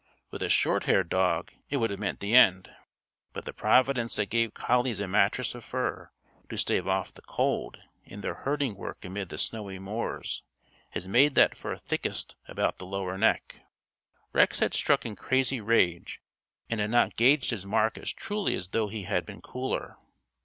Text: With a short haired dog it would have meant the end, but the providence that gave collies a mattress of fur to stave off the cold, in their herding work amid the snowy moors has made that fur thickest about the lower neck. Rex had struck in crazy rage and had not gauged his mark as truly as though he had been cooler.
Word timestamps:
With 0.31 0.41
a 0.41 0.49
short 0.49 0.85
haired 0.85 1.09
dog 1.09 1.51
it 1.69 1.77
would 1.77 1.91
have 1.91 1.99
meant 1.99 2.21
the 2.21 2.33
end, 2.33 2.73
but 3.33 3.45
the 3.45 3.53
providence 3.53 4.15
that 4.15 4.31
gave 4.31 4.55
collies 4.55 4.99
a 4.99 5.07
mattress 5.07 5.53
of 5.53 5.63
fur 5.63 6.09
to 6.49 6.57
stave 6.57 6.87
off 6.87 7.13
the 7.13 7.21
cold, 7.21 7.79
in 8.03 8.21
their 8.21 8.33
herding 8.33 8.73
work 8.73 9.05
amid 9.05 9.29
the 9.29 9.37
snowy 9.37 9.77
moors 9.77 10.41
has 10.89 11.07
made 11.07 11.35
that 11.35 11.55
fur 11.55 11.77
thickest 11.77 12.35
about 12.47 12.79
the 12.79 12.85
lower 12.87 13.15
neck. 13.15 13.63
Rex 14.33 14.57
had 14.59 14.73
struck 14.73 15.05
in 15.05 15.15
crazy 15.15 15.61
rage 15.61 16.19
and 16.67 16.79
had 16.79 16.89
not 16.89 17.15
gauged 17.15 17.51
his 17.51 17.67
mark 17.67 17.95
as 17.95 18.11
truly 18.11 18.55
as 18.55 18.69
though 18.69 18.87
he 18.87 19.03
had 19.03 19.23
been 19.23 19.39
cooler. 19.41 19.97